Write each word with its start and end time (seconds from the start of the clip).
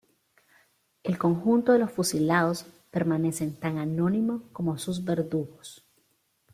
El 1.03 1.19
conjunto 1.19 1.73
de 1.73 1.77
los 1.77 1.91
fusilados 1.91 2.65
permanece 2.89 3.45
tan 3.51 3.77
anónimo 3.77 4.49
como 4.51 4.79
sus 4.79 5.03
verdugos. 5.05 5.85